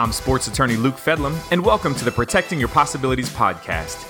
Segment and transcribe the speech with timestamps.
[0.00, 4.02] I'm sports attorney Luke Fedlam, and welcome to the Protecting Your Possibilities podcast.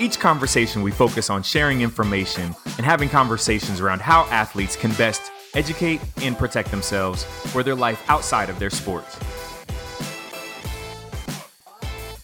[0.00, 5.30] Each conversation, we focus on sharing information and having conversations around how athletes can best
[5.52, 9.16] educate and protect themselves for their life outside of their sports.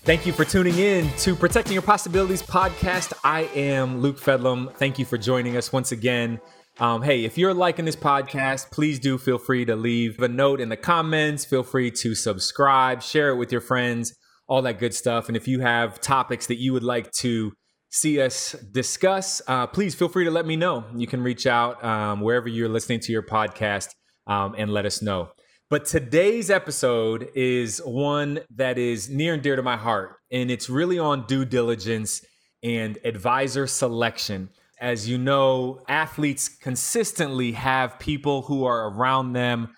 [0.04, 3.12] Thank you for tuning in to Protecting Your Possibilities podcast.
[3.22, 4.74] I am Luke Fedlam.
[4.76, 6.40] Thank you for joining us once again.
[6.78, 10.60] Um, hey, if you're liking this podcast, please do feel free to leave a note
[10.60, 11.44] in the comments.
[11.44, 14.12] Feel free to subscribe, share it with your friends,
[14.48, 15.28] all that good stuff.
[15.28, 17.52] And if you have topics that you would like to
[17.90, 20.84] see us discuss, uh, please feel free to let me know.
[20.96, 23.90] You can reach out um, wherever you're listening to your podcast
[24.26, 25.28] um, and let us know.
[25.70, 30.68] But today's episode is one that is near and dear to my heart, and it's
[30.68, 32.20] really on due diligence
[32.64, 34.50] and advisor selection.
[34.80, 39.68] As you know, athletes consistently have people who are around them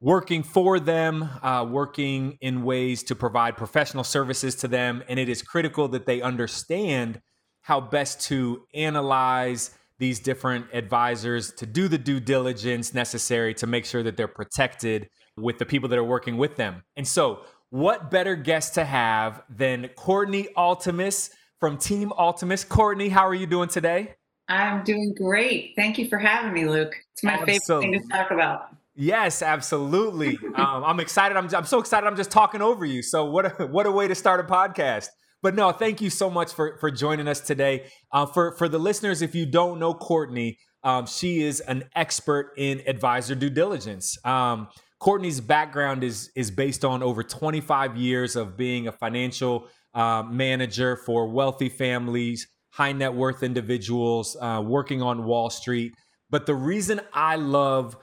[0.00, 5.02] working for them, uh, working in ways to provide professional services to them.
[5.08, 7.20] And it is critical that they understand
[7.62, 13.84] how best to analyze these different advisors to do the due diligence necessary to make
[13.84, 16.82] sure that they're protected with the people that are working with them.
[16.96, 17.40] And so,
[17.70, 22.66] what better guest to have than Courtney Altemus from Team Altemus?
[22.66, 24.14] Courtney, how are you doing today?
[24.48, 25.74] I'm doing great.
[25.76, 26.94] Thank you for having me, Luke.
[27.12, 27.58] It's my Absolutely.
[27.58, 28.68] favorite thing to talk about.
[28.94, 30.38] Yes, absolutely.
[30.54, 31.36] um, I'm excited.
[31.36, 32.06] I'm, I'm so excited.
[32.06, 33.02] I'm just talking over you.
[33.02, 35.08] So what a, what a way to start a podcast.
[35.40, 37.86] But no, thank you so much for for joining us today.
[38.10, 42.52] Uh, for for the listeners, if you don't know Courtney, um, she is an expert
[42.56, 44.18] in advisor due diligence.
[44.24, 44.68] Um,
[44.98, 50.96] Courtney's background is is based on over 25 years of being a financial uh, manager
[50.96, 55.92] for wealthy families, high net worth individuals uh, working on Wall Street.
[56.30, 57.96] But the reason I love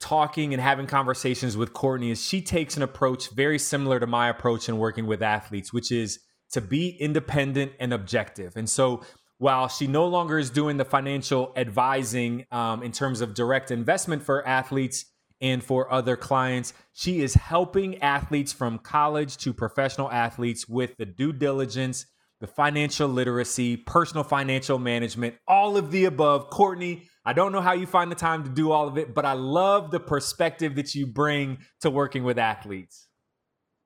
[0.00, 4.30] talking and having conversations with Courtney is she takes an approach very similar to my
[4.30, 6.18] approach in working with athletes, which is
[6.52, 8.56] to be independent and objective.
[8.56, 9.02] And so
[9.36, 14.22] while she no longer is doing the financial advising um, in terms of direct investment
[14.22, 15.04] for athletes
[15.42, 21.04] and for other clients, she is helping athletes from college to professional athletes with the
[21.04, 22.06] due diligence
[22.40, 26.50] the financial literacy, personal financial management, all of the above.
[26.50, 29.24] Courtney, I don't know how you find the time to do all of it, but
[29.24, 33.08] I love the perspective that you bring to working with athletes.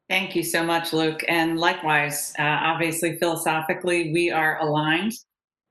[0.08, 1.22] Thank you so much, Luke.
[1.28, 5.12] And likewise, uh, obviously, philosophically, we are aligned.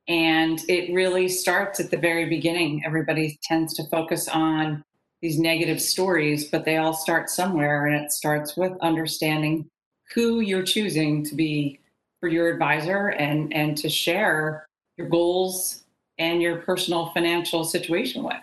[0.07, 2.81] And it really starts at the very beginning.
[2.85, 4.83] Everybody tends to focus on
[5.21, 7.85] these negative stories, but they all start somewhere.
[7.85, 9.69] And it starts with understanding
[10.15, 11.78] who you're choosing to be
[12.19, 15.83] for your advisor and and to share your goals
[16.17, 18.35] and your personal financial situation with.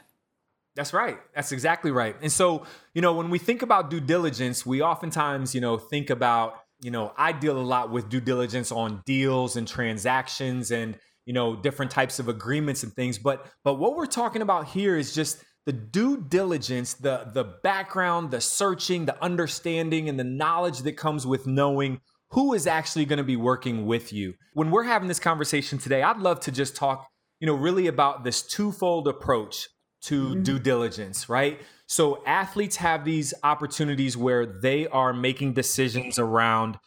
[0.75, 1.19] That's right.
[1.35, 2.17] That's exactly right.
[2.21, 2.65] And so,
[2.95, 6.91] you know, when we think about due diligence, we oftentimes, you know, think about, you
[6.91, 11.57] know, I deal a lot with due diligence on deals and transactions and, you know,
[11.57, 15.43] different types of agreements and things, but but what we're talking about here is just
[15.65, 21.27] the due diligence, the the background, the searching, the understanding and the knowledge that comes
[21.27, 22.01] with knowing
[22.31, 24.35] who is actually going to be working with you.
[24.55, 27.07] When we're having this conversation today, I'd love to just talk,
[27.41, 29.69] you know, really about this twofold approach
[30.03, 30.43] to mm-hmm.
[30.43, 31.61] due diligence, right?
[31.87, 36.79] So athletes have these opportunities where they are making decisions around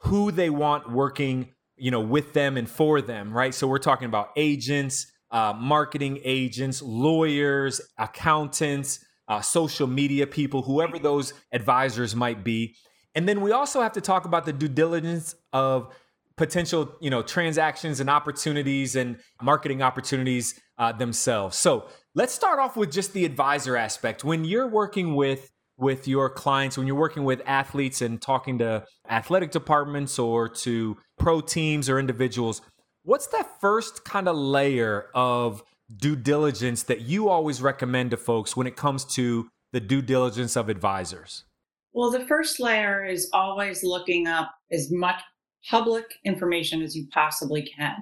[0.00, 3.54] who they want working, you know, with them and for them, right?
[3.54, 10.98] So we're talking about agents, uh, marketing agents, lawyers, accountants, uh, social media people, whoever
[10.98, 12.74] those advisors might be.
[13.14, 15.94] And then we also have to talk about the due diligence of
[16.36, 21.56] potential, you know, transactions and opportunities and marketing opportunities uh, themselves.
[21.56, 24.24] So let's start off with just the advisor aspect.
[24.24, 28.84] When you're working with with your clients, when you're working with athletes and talking to
[29.08, 32.60] athletic departments or to pro teams or individuals,
[33.02, 35.62] what's that first kind of layer of
[35.96, 40.56] due diligence that you always recommend to folks when it comes to the due diligence
[40.56, 41.44] of advisors?
[41.92, 45.20] Well, the first layer is always looking up as much
[45.68, 47.96] public information as you possibly can.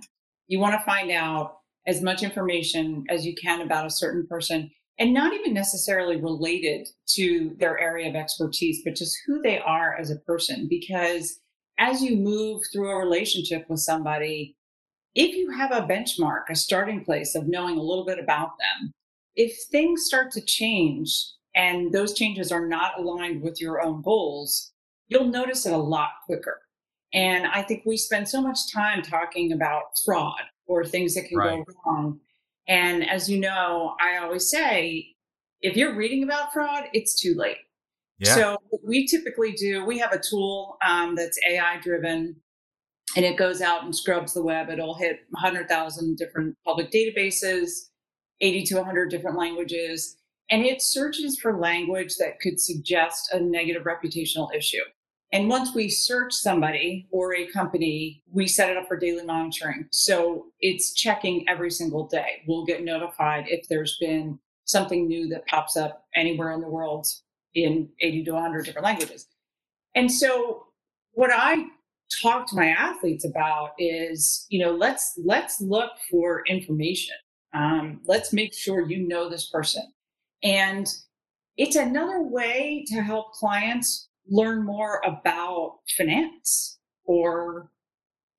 [0.47, 4.71] You want to find out as much information as you can about a certain person
[4.99, 9.97] and not even necessarily related to their area of expertise, but just who they are
[9.97, 10.67] as a person.
[10.69, 11.41] Because
[11.79, 14.57] as you move through a relationship with somebody,
[15.15, 18.93] if you have a benchmark, a starting place of knowing a little bit about them,
[19.37, 21.25] if things start to change
[21.59, 24.73] and those changes are not aligned with your own goals,
[25.09, 26.61] you'll notice it a lot quicker.
[27.13, 31.37] And I think we spend so much time talking about fraud or things that can
[31.37, 31.67] right.
[31.67, 32.21] go wrong.
[32.69, 35.17] And as you know, I always say,
[35.61, 37.57] if you're reading about fraud, it's too late.
[38.21, 38.35] Yeah.
[38.37, 42.37] So we typically do, we have a tool um, that's AI driven
[43.17, 44.69] and it goes out and scrubs the web.
[44.71, 47.71] It'll hit 100,000 different public databases,
[48.41, 50.19] 80 to 100 different languages,
[50.51, 54.83] and it searches for language that could suggest a negative reputational issue.
[55.31, 59.87] And once we search somebody or a company, we set it up for daily monitoring.
[59.91, 62.43] So it's checking every single day.
[62.47, 67.07] We'll get notified if there's been something new that pops up anywhere in the world
[67.55, 69.27] in 80 to 100 different languages.
[69.95, 70.67] And so
[71.13, 71.67] what I
[72.23, 77.17] talk to my athletes about is, you know, let's let's look for information.
[77.55, 79.83] Um, let's make sure you know this person.
[80.43, 80.87] And
[81.57, 87.71] it's another way to help clients learn more about finance or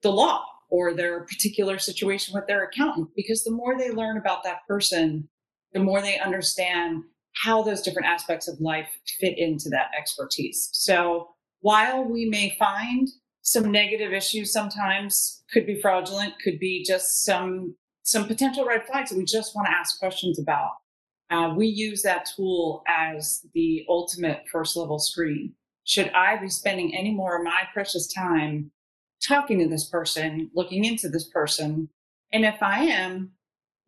[0.02, 4.44] the law or their particular situation with their accountant because the more they learn about
[4.44, 5.28] that person
[5.74, 7.04] the more they understand
[7.44, 10.70] how those different aspects of life fit into that expertise.
[10.74, 11.30] So
[11.62, 13.08] while we may find
[13.42, 19.10] some negative issues sometimes could be fraudulent could be just some some potential red flags
[19.10, 20.72] that we just want to ask questions about
[21.30, 25.54] uh, we use that tool as the ultimate first level screen
[25.90, 28.70] should I be spending any more of my precious time
[29.28, 31.90] talking to this person, looking into this person?
[32.32, 33.32] And if I am,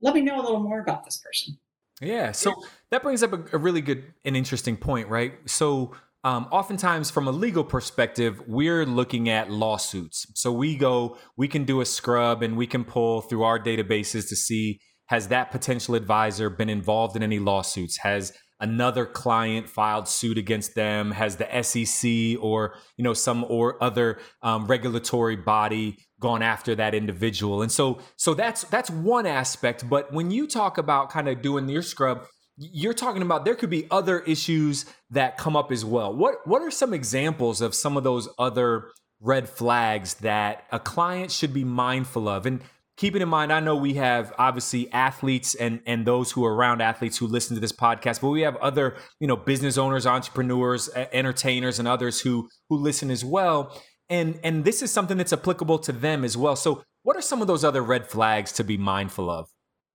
[0.02, 1.60] let me know a little more about this person.
[2.02, 2.32] Yeah.
[2.32, 2.56] So
[2.90, 5.34] that brings up a, a really good and interesting point, right?
[5.46, 5.94] So,
[6.24, 10.26] um, oftentimes, from a legal perspective, we're looking at lawsuits.
[10.36, 14.28] So we go, we can do a scrub and we can pull through our databases
[14.30, 14.80] to see
[15.12, 17.98] has that potential advisor been involved in any lawsuits?
[17.98, 18.32] Has
[18.62, 21.12] another client filed suit against them?
[21.12, 26.96] Has the sec or you know some or other um, regulatory body gone after that
[26.96, 27.62] individual?
[27.62, 31.68] And so so that's that's one aspect but when you talk about kind of doing
[31.68, 32.26] your scrub
[32.58, 36.16] you're talking about there could be other issues that come up as well.
[36.16, 41.32] What what are some examples of some of those other red flags that a client
[41.32, 42.46] should be mindful of?
[42.46, 42.62] And
[43.02, 46.82] keeping in mind, I know we have obviously athletes and and those who are around
[46.82, 50.88] athletes who listen to this podcast, but we have other you know business owners, entrepreneurs,
[51.12, 53.76] entertainers, and others who who listen as well.
[54.08, 56.56] And and this is something that's applicable to them as well.
[56.56, 59.48] So, what are some of those other red flags to be mindful of?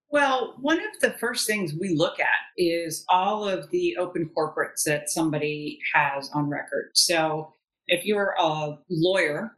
[0.09, 2.27] Well, one of the first things we look at
[2.57, 6.89] is all of the open corporates that somebody has on record.
[6.93, 7.53] So,
[7.87, 9.53] if you're a lawyer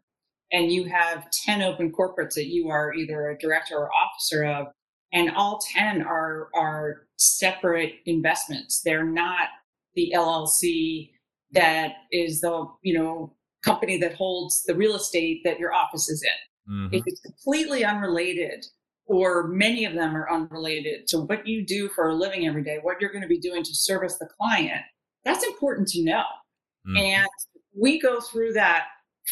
[0.51, 4.67] and you have 10 open corporates that you are either a director or officer of
[5.13, 9.49] and all 10 are are separate investments they're not
[9.95, 11.11] the llc
[11.51, 16.23] that is the you know company that holds the real estate that your office is
[16.23, 16.93] in mm-hmm.
[16.93, 18.65] if it's completely unrelated
[19.05, 22.79] or many of them are unrelated to what you do for a living every day
[22.81, 24.81] what you're going to be doing to service the client
[25.25, 26.23] that's important to know
[26.87, 26.97] mm-hmm.
[26.97, 27.27] and
[27.77, 28.85] we go through that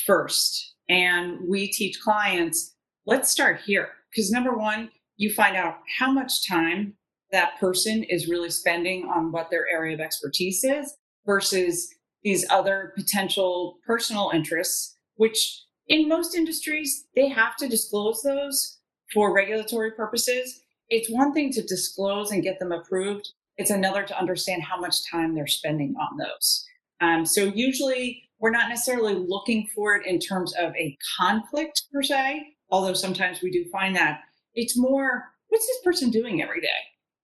[0.06, 2.76] first and we teach clients,
[3.06, 3.90] let's start here.
[4.12, 6.94] Because number one, you find out how much time
[7.32, 10.96] that person is really spending on what their area of expertise is
[11.26, 11.94] versus
[12.24, 18.80] these other potential personal interests, which in most industries, they have to disclose those
[19.14, 20.62] for regulatory purposes.
[20.90, 25.10] It's one thing to disclose and get them approved, it's another to understand how much
[25.10, 26.66] time they're spending on those.
[27.02, 32.04] Um, so, usually, we're not necessarily looking for it in terms of a conflict per
[32.04, 34.22] se, although sometimes we do find that.
[34.54, 36.68] It's more, what's this person doing every day?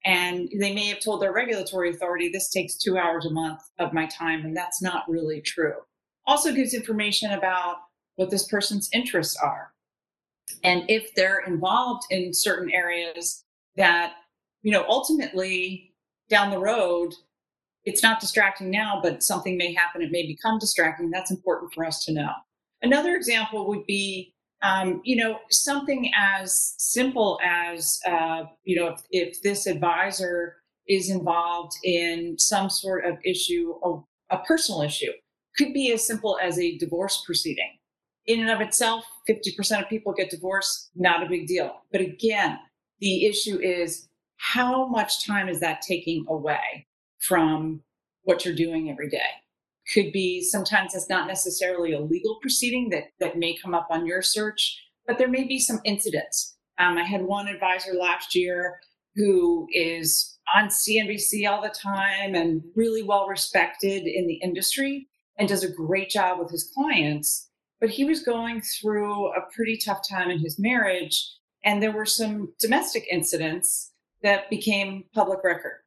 [0.05, 3.93] And they may have told their regulatory authority, this takes two hours a month of
[3.93, 5.75] my time, and that's not really true.
[6.27, 7.77] Also gives information about
[8.15, 9.71] what this person's interests are.
[10.63, 13.43] And if they're involved in certain areas
[13.77, 14.13] that,
[14.61, 15.93] you know, ultimately
[16.29, 17.13] down the road
[17.85, 20.01] it's not distracting now, but something may happen.
[20.01, 21.09] It may become distracting.
[21.09, 22.31] That's important for us to know.
[22.81, 29.01] Another example would be, um, you know, something as simple as, uh, you know, if,
[29.11, 35.11] if, this advisor is involved in some sort of issue, a, a personal issue,
[35.57, 37.77] could be as simple as a divorce proceeding.
[38.25, 41.81] In and of itself, 50% of people get divorced, not a big deal.
[41.91, 42.57] But again,
[42.99, 46.87] the issue is how much time is that taking away?
[47.27, 47.81] From
[48.23, 49.29] what you're doing every day.
[49.93, 54.05] Could be sometimes it's not necessarily a legal proceeding that, that may come up on
[54.05, 56.55] your search, but there may be some incidents.
[56.79, 58.79] Um, I had one advisor last year
[59.15, 65.47] who is on CNBC all the time and really well respected in the industry and
[65.47, 67.49] does a great job with his clients.
[67.79, 71.29] But he was going through a pretty tough time in his marriage,
[71.65, 75.82] and there were some domestic incidents that became public record.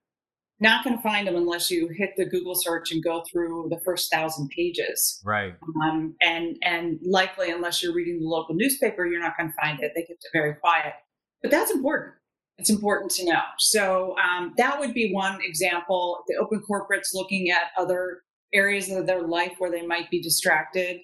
[0.61, 3.81] Not going to find them unless you hit the Google search and go through the
[3.85, 5.21] first thousand pages.
[5.25, 5.55] Right.
[5.85, 9.81] Um, and and likely, unless you're reading the local newspaper, you're not going to find
[9.83, 9.93] it.
[9.95, 10.95] They kept it very quiet.
[11.43, 12.15] But that's important.
[12.59, 13.43] It's important to know.
[13.59, 16.25] So um, that would be one example.
[16.27, 18.23] The open corporates looking at other
[18.55, 21.01] areas of their life where they might be distracted.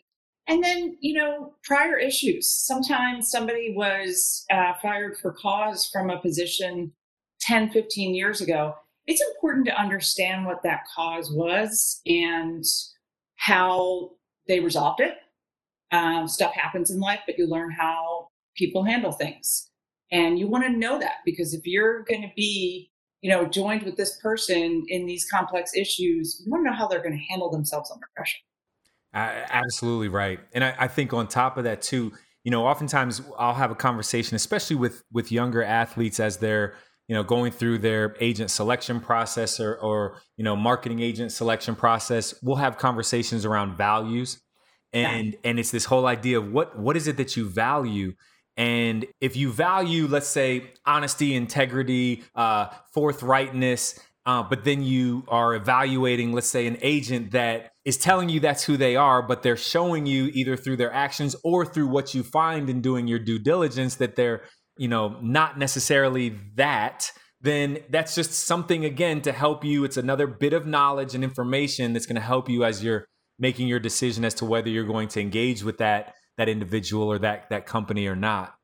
[0.49, 2.49] And then, you know, prior issues.
[2.49, 6.93] Sometimes somebody was uh, fired for cause from a position
[7.43, 8.75] 10, 15 years ago
[9.07, 12.65] it's important to understand what that cause was and
[13.37, 14.11] how
[14.47, 15.15] they resolved it.
[15.91, 19.71] Um, stuff happens in life, but you learn how people handle things.
[20.11, 22.91] And you want to know that because if you're going to be,
[23.23, 26.87] you know, joined with this person in these complex issues, you want to know how
[26.87, 28.39] they're going to handle themselves under pressure.
[29.15, 30.41] Uh, absolutely right.
[30.53, 32.13] And I, I think on top of that too,
[32.45, 36.75] you know, oftentimes I'll have a conversation, especially with with younger athletes as they're
[37.09, 41.75] you know going through their agent selection process or, or you know marketing agent selection
[41.75, 44.41] process we'll have conversations around values
[44.93, 45.39] and yeah.
[45.45, 48.13] and it's this whole idea of what what is it that you value
[48.57, 55.55] and if you value let's say honesty integrity uh, forthrightness uh, but then you are
[55.55, 59.57] evaluating let's say an agent that is telling you that's who they are but they're
[59.57, 63.39] showing you either through their actions or through what you find in doing your due
[63.39, 64.43] diligence that they're
[64.83, 69.85] you know, not necessarily that, then that's just something again to help you.
[69.85, 73.07] It's another bit of knowledge and information that's going to help you as you're
[73.39, 77.21] making your decision as to whether you're going to engage with that that individual or
[77.21, 78.57] that that company or not.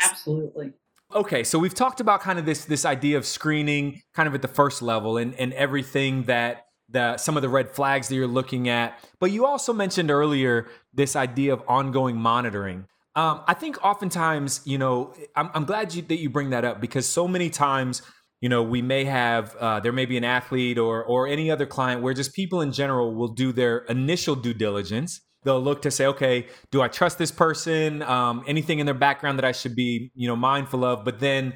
[0.00, 0.72] Absolutely.
[1.14, 4.40] Okay, so we've talked about kind of this this idea of screening kind of at
[4.40, 8.26] the first level and and everything that the some of the red flags that you're
[8.26, 8.98] looking at.
[9.20, 12.86] But you also mentioned earlier this idea of ongoing monitoring.
[13.14, 16.80] Um, I think oftentimes, you know, I'm, I'm glad you, that you bring that up
[16.80, 18.00] because so many times,
[18.40, 21.66] you know, we may have uh, there may be an athlete or or any other
[21.66, 25.20] client where just people in general will do their initial due diligence.
[25.44, 28.02] They'll look to say, okay, do I trust this person?
[28.02, 31.04] Um, anything in their background that I should be, you know, mindful of?
[31.04, 31.54] But then,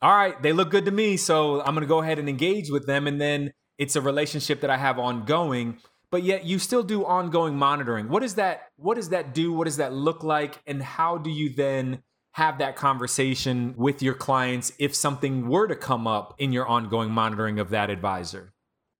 [0.00, 2.70] all right, they look good to me, so I'm going to go ahead and engage
[2.70, 5.78] with them, and then it's a relationship that I have ongoing
[6.12, 8.08] but yet you still do ongoing monitoring.
[8.08, 9.52] What does that what does that do?
[9.52, 10.60] What does that look like?
[10.66, 12.02] And how do you then
[12.34, 17.10] have that conversation with your clients if something were to come up in your ongoing
[17.10, 18.52] monitoring of that advisor?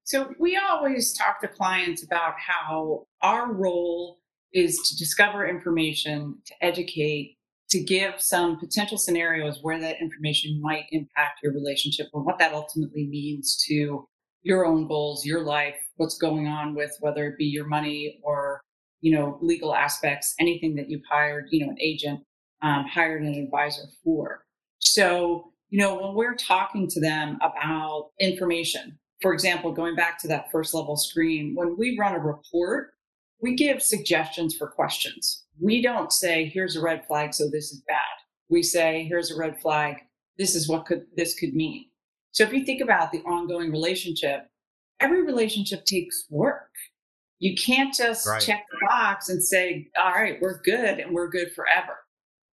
[0.05, 4.19] So we always talk to clients about how our role
[4.53, 7.37] is to discover information, to educate,
[7.71, 12.53] to give some potential scenarios where that information might impact your relationship and what that
[12.53, 14.07] ultimately means to
[14.43, 18.61] your own goals, your life, what's going on with whether it be your money or
[19.01, 22.21] you know legal aspects, anything that you've hired, you know, an agent
[22.63, 24.45] um, hired an advisor for.
[24.79, 30.29] So you know when we're talking to them about information, for example, going back to
[30.29, 32.91] that first level screen, when we run a report,
[33.41, 35.45] we give suggestions for questions.
[35.61, 37.99] We don't say here's a red flag, so this is bad.
[38.49, 39.97] We say here's a red flag.
[40.39, 41.87] This is what could this could mean
[42.33, 44.47] so if you think about the ongoing relationship,
[45.03, 46.71] every relationship takes work.
[47.39, 48.41] You can't just right.
[48.41, 51.99] check the box and say, all right, we're good and we're good forever.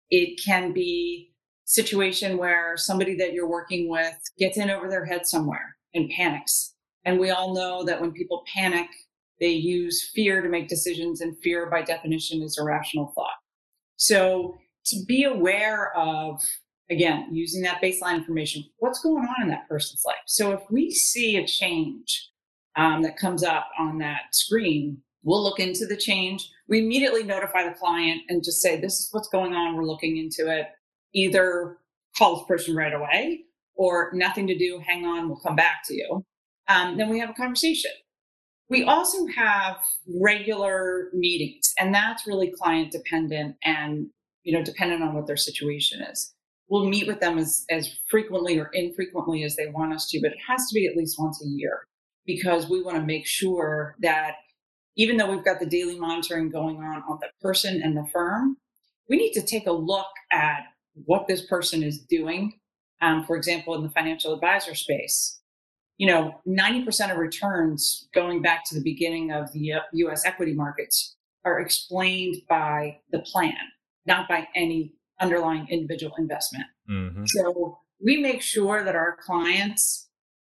[0.10, 5.06] It can be a situation where somebody that you're working with gets in over their
[5.06, 6.74] head somewhere and panics.
[7.04, 8.88] And we all know that when people panic,
[9.39, 13.30] they use fear to make decisions, and fear, by definition, is irrational thought.
[13.98, 16.42] So, to be aware of
[16.89, 20.16] again, using that baseline information, what's going on in that person's life.
[20.25, 22.30] So if we see a change
[22.77, 26.50] um, that comes up on that screen, we'll look into the change.
[26.69, 29.75] We immediately notify the client and just say, this is what's going on.
[29.75, 30.67] We're looking into it.
[31.13, 31.77] Either
[32.17, 33.41] call this person right away
[33.75, 36.24] or nothing to do, hang on, we'll come back to you.
[36.67, 37.91] Um, then we have a conversation.
[38.69, 39.77] We also have
[40.22, 44.07] regular meetings, and that's really client dependent and
[44.43, 46.34] you know dependent on what their situation is
[46.69, 50.31] we'll meet with them as, as frequently or infrequently as they want us to, but
[50.31, 51.88] it has to be at least once a year
[52.27, 54.36] because we want to make sure that
[54.98, 58.57] even though we've got the daily monitoring going on on the person and the firm,
[59.10, 60.63] we need to take a look at
[61.05, 62.60] what this person is doing.
[63.01, 65.39] Um, for example, in the financial advisor space,
[65.98, 70.53] you know, 90% of returns going back to the beginning of the US uh, equity
[70.53, 71.15] markets
[71.46, 73.55] are explained by the plan,
[74.05, 76.65] not by any underlying individual investment.
[76.89, 77.24] Mm-hmm.
[77.27, 80.07] So we make sure that our clients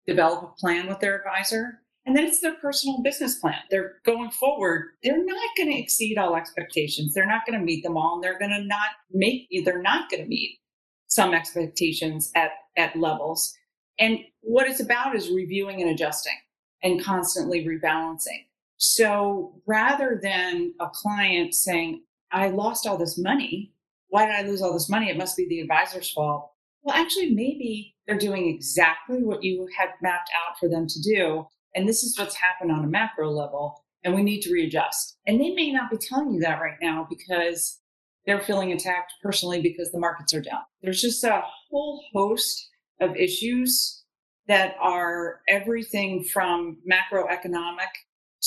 [0.07, 3.59] develop a plan with their advisor and then it's their personal business plan.
[3.69, 4.93] They're going forward.
[5.03, 7.13] They're not going to exceed all expectations.
[7.13, 8.15] They're not going to meet them all.
[8.15, 10.61] And they're going to not make, they're not going to meet
[11.09, 13.53] some expectations at, at levels.
[13.99, 16.37] And what it's about is reviewing and adjusting
[16.81, 18.47] and constantly rebalancing.
[18.77, 23.73] So rather than a client saying, I lost all this money,
[24.09, 25.11] why did I lose all this money?
[25.11, 26.53] It must be the advisor's fault.
[26.83, 31.47] Well, actually, maybe they're doing exactly what you had mapped out for them to do.
[31.75, 33.85] And this is what's happened on a macro level.
[34.05, 35.19] And we need to readjust.
[35.27, 37.81] And they may not be telling you that right now because
[38.25, 40.61] they're feeling attacked personally because the markets are down.
[40.83, 42.69] There's just a whole host
[43.01, 44.05] of issues
[44.49, 47.89] that are everything from macroeconomic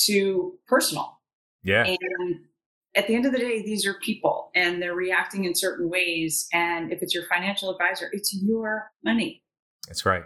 [0.06, 1.18] to personal.
[1.62, 1.84] Yeah.
[1.84, 2.36] And
[2.96, 6.46] at the end of the day, these are people and they're reacting in certain ways.
[6.52, 9.42] And if it's your financial advisor, it's your money.
[9.86, 10.24] That's right.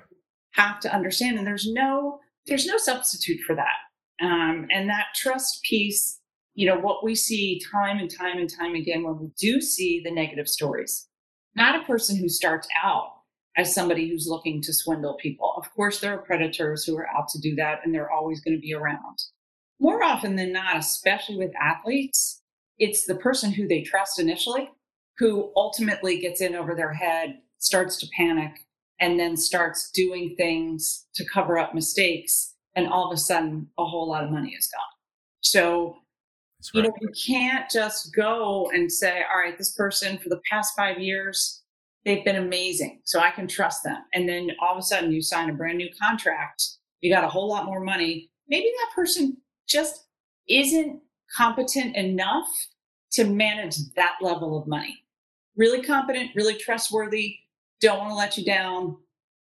[0.52, 1.38] Have to understand.
[1.38, 4.24] And there's no there's no substitute for that.
[4.24, 6.20] Um, and that trust piece,
[6.54, 10.00] you know, what we see time and time and time again when we do see
[10.04, 11.08] the negative stories,
[11.56, 13.10] not a person who starts out
[13.56, 15.54] as somebody who's looking to swindle people.
[15.56, 18.56] Of course, there are predators who are out to do that, and they're always going
[18.56, 19.18] to be around.
[19.80, 22.42] More often than not, especially with athletes,
[22.78, 24.70] it's the person who they trust initially
[25.18, 28.52] who ultimately gets in over their head, starts to panic,
[29.04, 32.54] and then starts doing things to cover up mistakes.
[32.74, 34.82] And all of a sudden, a whole lot of money is gone.
[35.42, 35.96] So,
[36.74, 36.76] right.
[36.76, 40.72] you know, you can't just go and say, all right, this person for the past
[40.74, 41.64] five years,
[42.06, 43.02] they've been amazing.
[43.04, 43.98] So I can trust them.
[44.14, 46.64] And then all of a sudden, you sign a brand new contract,
[47.02, 48.30] you got a whole lot more money.
[48.48, 49.36] Maybe that person
[49.68, 50.06] just
[50.48, 50.98] isn't
[51.36, 52.48] competent enough
[53.12, 54.96] to manage that level of money.
[55.56, 57.36] Really competent, really trustworthy,
[57.80, 58.96] don't want to let you down,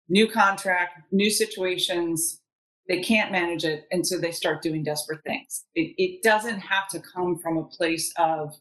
[0.08, 2.40] new contract, new situations.
[2.88, 3.84] They can't manage it.
[3.90, 5.64] And so they start doing desperate things.
[5.74, 8.54] It, it doesn't have to come from a place of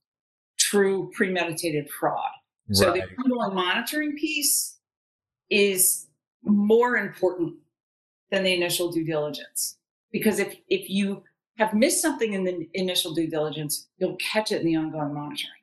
[0.60, 2.30] true premeditated fraud.
[2.70, 2.78] Right.
[2.78, 4.80] So the ongoing monitoring piece
[5.50, 6.08] is
[6.44, 7.56] more important
[8.30, 9.78] than the initial due diligence.
[10.12, 11.24] Because if, if you
[11.58, 15.61] have missed something in the initial due diligence, you'll catch it in the ongoing monitoring.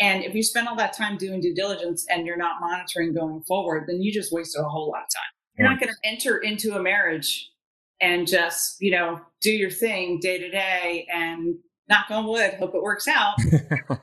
[0.00, 3.42] And if you spend all that time doing due diligence and you're not monitoring going
[3.42, 5.32] forward, then you just wasted a whole lot of time.
[5.58, 7.50] You're not going to enter into a marriage
[8.00, 11.56] and just, you know, do your thing day to day and
[11.88, 13.34] knock on wood, hope it works out.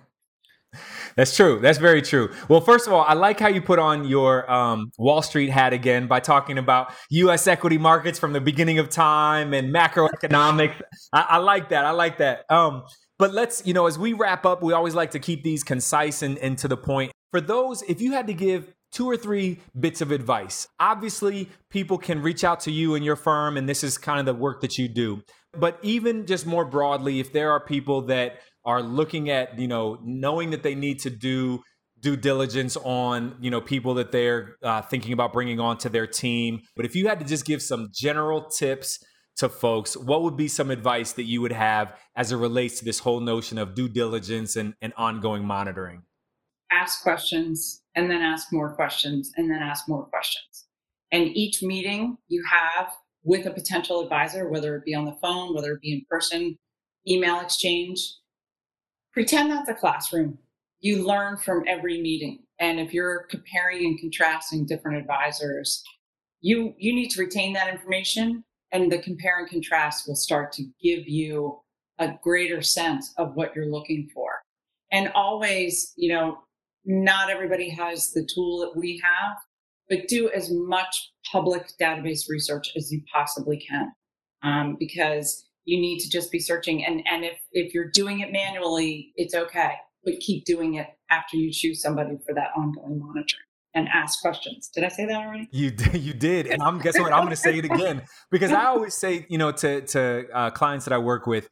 [1.15, 1.60] That's true.
[1.62, 2.34] That's very true.
[2.49, 5.71] Well, first of all, I like how you put on your um, Wall Street hat
[5.71, 7.47] again by talking about U.S.
[7.47, 10.81] equity markets from the beginning of time and macroeconomics.
[11.13, 11.86] I, I like that.
[11.86, 12.43] I like that.
[12.49, 12.84] Um,
[13.17, 16.21] but let's, you know, as we wrap up, we always like to keep these concise
[16.21, 17.12] and, and to the point.
[17.32, 21.97] For those, if you had to give two or three bits of advice, obviously people
[21.97, 24.62] can reach out to you and your firm, and this is kind of the work
[24.62, 25.21] that you do.
[25.58, 29.99] But even just more broadly, if there are people that are looking at you know
[30.04, 31.63] knowing that they need to do
[31.99, 36.62] due diligence on you know people that they're uh, thinking about bringing onto their team
[36.75, 38.99] but if you had to just give some general tips
[39.37, 42.85] to folks what would be some advice that you would have as it relates to
[42.85, 46.03] this whole notion of due diligence and, and ongoing monitoring
[46.71, 50.65] ask questions and then ask more questions and then ask more questions
[51.11, 52.89] and each meeting you have
[53.23, 56.57] with a potential advisor whether it be on the phone whether it be in person
[57.07, 58.15] email exchange
[59.15, 60.37] pretend that's a classroom.
[60.81, 62.43] You learn from every meeting.
[62.59, 65.81] And if you're comparing and contrasting different advisors,
[66.41, 68.43] you you need to retain that information
[68.75, 71.59] and the compare and contrast will start to give you
[71.99, 74.29] a greater sense of what you're looking for.
[74.91, 76.39] And always, you know,
[76.83, 79.38] not everybody has the tool that we have,
[79.89, 83.91] but do as much public database research as you possibly can.
[84.43, 88.31] Um, because you need to just be searching and and if if you're doing it
[88.31, 93.41] manually it's okay but keep doing it after you choose somebody for that ongoing monitoring
[93.75, 94.69] and ask questions.
[94.73, 95.47] Did i say that already?
[95.51, 97.13] You did you did and i'm guess what?
[97.13, 98.01] I'm going to say it again.
[98.31, 101.49] Because i always say you know to to uh, clients that i work with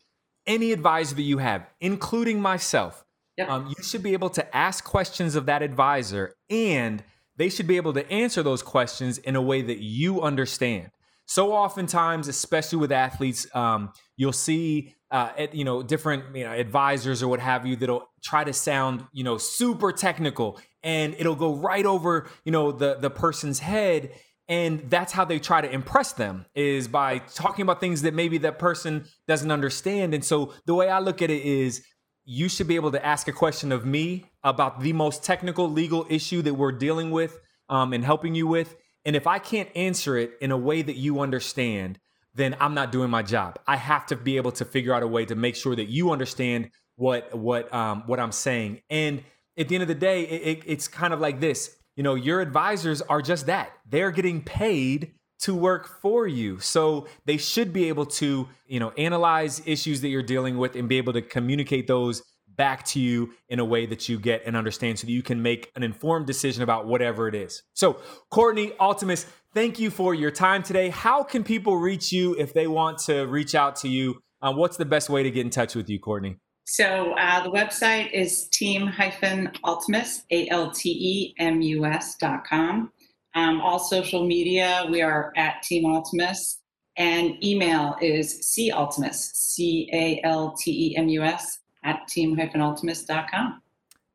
[0.47, 3.05] any advisor that you have including myself
[3.37, 3.49] yep.
[3.49, 7.03] um, you should be able to ask questions of that advisor and
[7.37, 10.91] they should be able to answer those questions in a way that you understand.
[11.25, 16.51] So oftentimes, especially with athletes, um, you'll see uh, at, you know different you know
[16.51, 21.35] advisors or what have you that'll try to sound you know super technical, and it'll
[21.35, 24.11] go right over you know the the person's head,
[24.47, 28.37] and that's how they try to impress them is by talking about things that maybe
[28.39, 30.13] that person doesn't understand.
[30.13, 31.83] And so the way I look at it is
[32.25, 36.05] you should be able to ask a question of me about the most technical legal
[36.09, 40.17] issue that we're dealing with um, and helping you with and if I can't answer
[40.17, 41.99] it in a way that you understand,
[42.33, 43.59] then I'm not doing my job.
[43.67, 46.11] I have to be able to figure out a way to make sure that you
[46.11, 48.81] understand what what um, what I'm saying.
[48.89, 49.23] And
[49.57, 51.75] at the end of the day, it, it, it's kind of like this.
[51.95, 53.71] You know, your advisors are just that.
[53.87, 56.59] They're getting paid to work for you.
[56.59, 60.87] So they should be able to, you know, analyze issues that you're dealing with and
[60.87, 62.23] be able to communicate those
[62.55, 65.41] back to you in a way that you get and understand so that you can
[65.41, 67.63] make an informed decision about whatever it is.
[67.73, 70.89] So, Courtney Altemus, thank you for your time today.
[70.89, 74.19] How can people reach you if they want to reach out to you?
[74.41, 76.37] Uh, what's the best way to get in touch with you, Courtney?
[76.65, 82.91] So uh, the website is team-altemus, A-L-T-E-M-U-S dot com.
[83.35, 86.57] Um, all social media, we are at Team Altemus.
[86.95, 90.39] And email is caltemus, C-A-L-T-E-M-U-S
[91.83, 93.61] at team-altemus.com.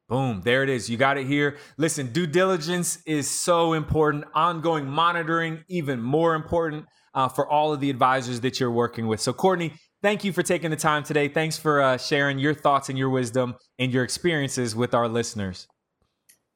[0.09, 0.89] Boom, there it is.
[0.89, 1.59] You got it here.
[1.77, 4.25] Listen, due diligence is so important.
[4.35, 9.21] Ongoing monitoring, even more important uh, for all of the advisors that you're working with.
[9.21, 11.29] So, Courtney, thank you for taking the time today.
[11.29, 15.67] Thanks for uh, sharing your thoughts and your wisdom and your experiences with our listeners.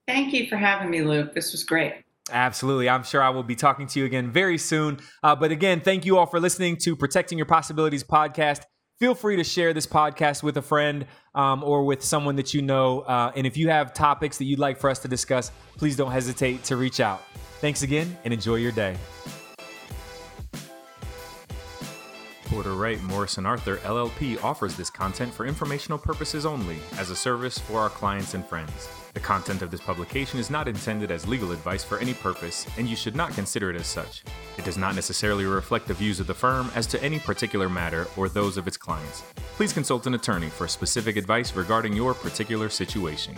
[0.07, 1.35] Thank you for having me, Luke.
[1.35, 1.95] This was great.
[2.31, 2.89] Absolutely.
[2.89, 4.99] I'm sure I will be talking to you again very soon.
[5.23, 8.63] Uh, but again, thank you all for listening to Protecting Your Possibilities podcast
[9.03, 12.63] feel free to share this podcast with a friend um, or with someone that you
[12.63, 13.01] know.
[13.01, 16.13] Uh, and if you have topics that you'd like for us to discuss, please don't
[16.13, 17.21] hesitate to reach out.
[17.61, 18.97] Thanks again and enjoy your day.
[22.53, 27.59] Porter Wright Morrison Arthur LLP offers this content for informational purposes only as a service
[27.59, 28.91] for our clients and friends.
[29.15, 32.87] The content of this publication is not intended as legal advice for any purpose, and
[32.87, 34.23] you should not consider it as such.
[34.59, 38.07] It does not necessarily reflect the views of the firm as to any particular matter
[38.19, 39.23] or those of its clients.
[39.57, 43.35] Please consult an attorney for specific advice regarding your particular situation.